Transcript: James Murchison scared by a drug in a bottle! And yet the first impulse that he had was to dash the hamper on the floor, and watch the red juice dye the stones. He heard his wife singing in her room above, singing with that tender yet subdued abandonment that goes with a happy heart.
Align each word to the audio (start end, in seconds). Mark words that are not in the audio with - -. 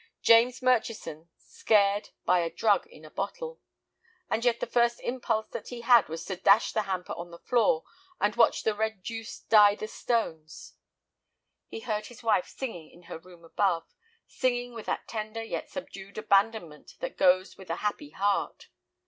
James 0.23 0.63
Murchison 0.63 1.29
scared 1.37 2.09
by 2.25 2.39
a 2.39 2.49
drug 2.49 2.87
in 2.87 3.05
a 3.05 3.11
bottle! 3.11 3.61
And 4.31 4.43
yet 4.43 4.59
the 4.59 4.65
first 4.65 4.99
impulse 5.01 5.49
that 5.49 5.67
he 5.67 5.81
had 5.81 6.09
was 6.09 6.25
to 6.25 6.35
dash 6.37 6.71
the 6.73 6.81
hamper 6.89 7.13
on 7.13 7.29
the 7.29 7.37
floor, 7.37 7.83
and 8.19 8.35
watch 8.35 8.63
the 8.63 8.73
red 8.73 9.03
juice 9.03 9.41
dye 9.41 9.75
the 9.75 9.87
stones. 9.87 10.73
He 11.67 11.81
heard 11.81 12.07
his 12.07 12.23
wife 12.23 12.47
singing 12.47 12.89
in 12.89 13.03
her 13.03 13.19
room 13.19 13.45
above, 13.45 13.93
singing 14.25 14.73
with 14.73 14.87
that 14.87 15.07
tender 15.07 15.43
yet 15.43 15.69
subdued 15.69 16.17
abandonment 16.17 16.95
that 16.99 17.15
goes 17.15 17.55
with 17.55 17.69
a 17.69 17.75
happy 17.85 18.09
heart. 18.09 18.69